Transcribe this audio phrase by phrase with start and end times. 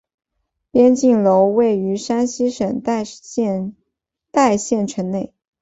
[0.71, 3.67] 边靖楼位于山西省代县
[4.87, 5.31] 城内。